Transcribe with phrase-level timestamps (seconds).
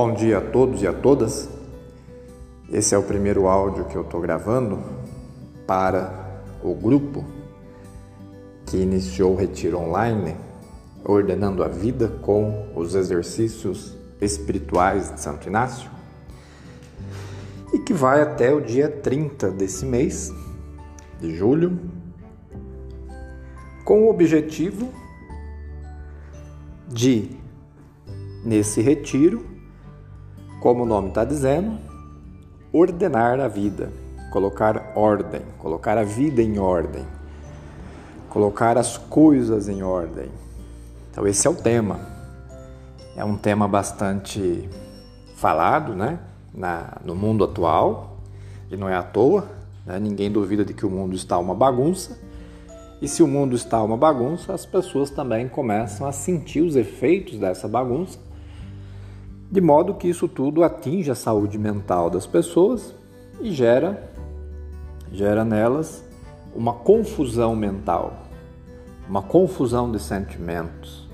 [0.00, 1.48] Bom dia a todos e a todas.
[2.70, 4.78] Esse é o primeiro áudio que eu estou gravando
[5.66, 7.24] para o grupo
[8.64, 10.36] que iniciou o retiro online,
[11.04, 15.90] ordenando a vida com os exercícios espirituais de Santo Inácio,
[17.72, 20.32] e que vai até o dia 30 desse mês
[21.20, 21.76] de julho,
[23.84, 24.92] com o objetivo
[26.86, 27.30] de,
[28.44, 29.57] nesse retiro,
[30.60, 31.78] como o nome está dizendo,
[32.72, 33.90] ordenar a vida,
[34.32, 37.04] colocar ordem, colocar a vida em ordem,
[38.28, 40.30] colocar as coisas em ordem.
[41.10, 42.00] Então, esse é o tema.
[43.16, 44.68] É um tema bastante
[45.36, 46.18] falado né?
[46.52, 48.18] Na, no mundo atual,
[48.70, 49.48] e não é à toa,
[49.86, 49.98] né?
[50.00, 52.18] ninguém duvida de que o mundo está uma bagunça.
[53.00, 57.38] E se o mundo está uma bagunça, as pessoas também começam a sentir os efeitos
[57.38, 58.18] dessa bagunça
[59.50, 62.94] de modo que isso tudo atinge a saúde mental das pessoas
[63.40, 64.10] e gera,
[65.10, 66.04] gera nelas
[66.54, 68.12] uma confusão mental,
[69.08, 71.08] uma confusão de sentimentos.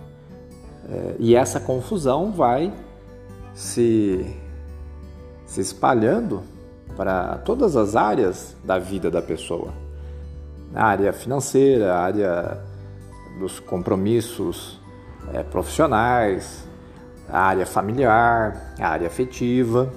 [0.89, 2.73] É, e essa confusão vai
[3.55, 4.37] se,
[5.47, 6.43] se espalhando
[6.97, 9.73] para todas as áreas da vida da pessoa.
[10.75, 12.61] A área financeira, a área
[13.39, 14.81] dos compromissos
[15.33, 16.67] é, profissionais,
[17.29, 19.93] a área familiar, a área afetiva.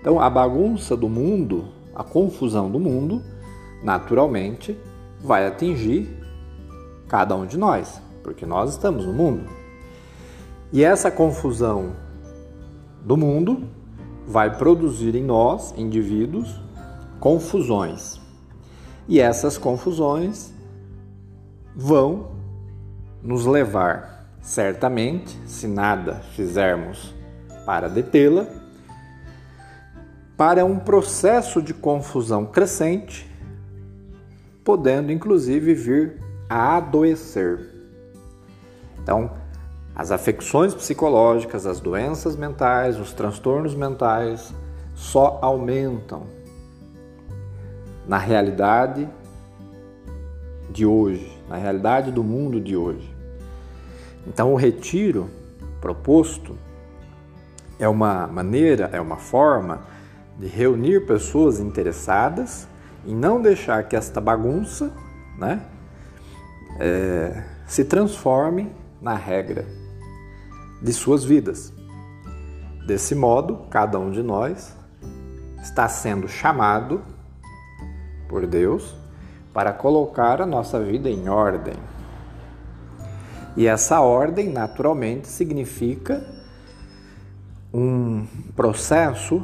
[0.00, 3.22] Então, a bagunça do mundo, a confusão do mundo,
[3.82, 4.78] naturalmente
[5.20, 6.08] vai atingir
[7.08, 9.50] cada um de nós, porque nós estamos no mundo.
[10.72, 11.92] E essa confusão
[13.04, 13.64] do mundo
[14.26, 16.60] vai produzir em nós, indivíduos,
[17.18, 18.20] confusões.
[19.08, 20.54] E essas confusões
[21.74, 22.30] vão
[23.22, 27.14] nos levar Certamente, se nada fizermos
[27.66, 28.46] para detê-la,
[30.36, 33.30] para um processo de confusão crescente,
[34.64, 37.60] podendo inclusive vir a adoecer.
[39.02, 39.30] Então,
[39.94, 44.54] as afecções psicológicas, as doenças mentais, os transtornos mentais
[44.94, 46.26] só aumentam
[48.06, 49.08] na realidade
[50.70, 53.09] de hoje, na realidade do mundo de hoje.
[54.26, 55.30] Então, o retiro
[55.80, 56.56] proposto
[57.78, 59.82] é uma maneira, é uma forma
[60.38, 62.68] de reunir pessoas interessadas
[63.04, 64.92] e não deixar que esta bagunça
[65.38, 65.62] né,
[66.78, 68.70] é, se transforme
[69.00, 69.66] na regra
[70.82, 71.72] de suas vidas.
[72.86, 74.76] Desse modo, cada um de nós
[75.62, 77.02] está sendo chamado
[78.28, 78.96] por Deus
[79.52, 81.74] para colocar a nossa vida em ordem.
[83.56, 86.24] E essa ordem, naturalmente, significa
[87.72, 89.42] um processo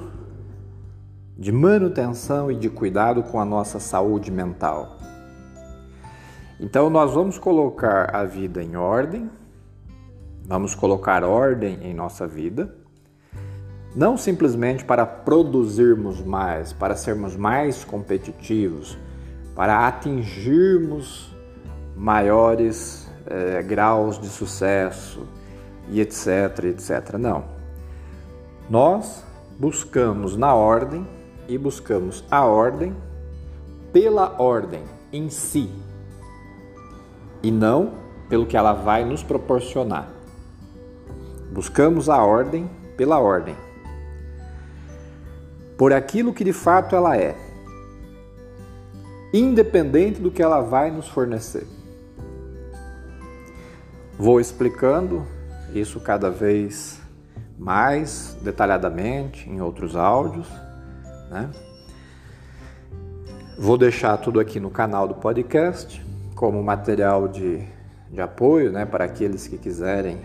[1.37, 4.97] de manutenção e de cuidado com a nossa saúde mental.
[6.59, 9.31] Então, nós vamos colocar a vida em ordem,
[10.45, 12.75] vamos colocar ordem em nossa vida,
[13.95, 18.97] não simplesmente para produzirmos mais, para sermos mais competitivos,
[19.55, 21.35] para atingirmos
[21.95, 25.27] maiores é, graus de sucesso
[25.89, 27.17] e etc, etc.
[27.19, 27.45] Não.
[28.69, 29.25] Nós
[29.59, 31.07] buscamos na ordem
[31.49, 32.95] e buscamos a ordem
[33.93, 34.83] pela ordem
[35.13, 35.71] em si
[37.43, 37.93] e não
[38.29, 40.09] pelo que ela vai nos proporcionar.
[41.53, 43.57] Buscamos a ordem pela ordem,
[45.79, 47.37] por aquilo que de fato ela é,
[49.33, 51.76] independente do que ela vai nos fornecer.
[54.19, 55.27] Vou explicando
[55.75, 56.99] isso cada vez
[57.59, 60.49] mais detalhadamente em outros áudios,
[61.31, 61.51] né?
[63.59, 67.63] Vou deixar tudo aqui no canal do podcast como material de,
[68.11, 70.19] de apoio, né, para aqueles que quiserem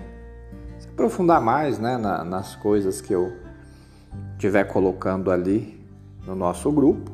[0.80, 3.34] se aprofundar mais, né, na, nas coisas que eu
[4.34, 5.82] estiver colocando ali
[6.26, 7.12] no nosso grupo,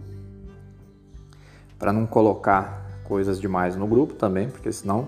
[1.78, 5.08] para não colocar coisas demais no grupo também, porque senão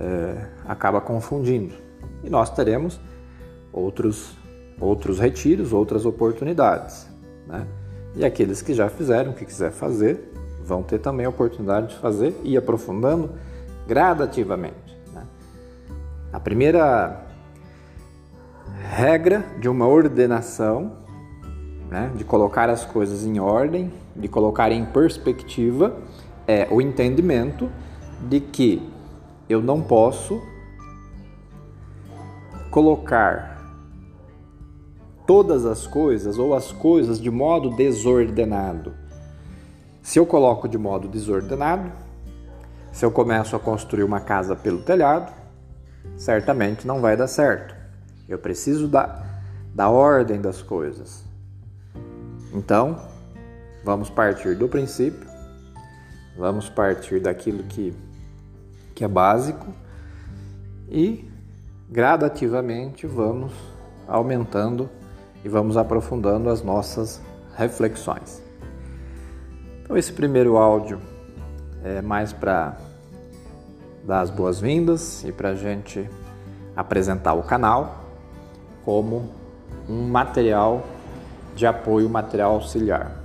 [0.00, 1.74] é, acaba confundindo.
[2.24, 3.00] E nós teremos
[3.72, 4.36] outros,
[4.80, 7.06] outros retiros, outras oportunidades.
[7.46, 7.66] Né?
[8.16, 10.32] E aqueles que já fizeram, que quiser fazer,
[10.64, 13.30] vão ter também a oportunidade de fazer e aprofundando
[13.86, 14.98] gradativamente.
[15.12, 15.24] Né?
[16.32, 17.26] A primeira
[18.90, 20.92] regra de uma ordenação,
[21.90, 25.96] né, de colocar as coisas em ordem, de colocar em perspectiva,
[26.46, 27.70] é o entendimento
[28.28, 28.82] de que
[29.50, 30.40] eu não posso
[32.70, 33.58] colocar
[35.26, 38.94] todas as coisas ou as coisas de modo desordenado.
[40.00, 41.90] Se eu coloco de modo desordenado,
[42.92, 45.32] se eu começo a construir uma casa pelo telhado,
[46.16, 47.74] certamente não vai dar certo.
[48.28, 49.24] Eu preciso da,
[49.74, 51.24] da ordem das coisas.
[52.54, 53.00] Então,
[53.84, 55.28] vamos partir do princípio,
[56.38, 57.92] vamos partir daquilo que,
[59.00, 59.66] que é básico
[60.86, 61.26] e
[61.88, 63.50] gradativamente vamos
[64.06, 64.90] aumentando
[65.42, 67.18] e vamos aprofundando as nossas
[67.56, 68.42] reflexões.
[69.82, 71.00] Então, esse primeiro áudio
[71.82, 72.76] é mais para
[74.04, 76.06] dar as boas-vindas e para a gente
[76.76, 78.04] apresentar o canal
[78.84, 79.30] como
[79.88, 80.84] um material
[81.56, 83.19] de apoio, material auxiliar.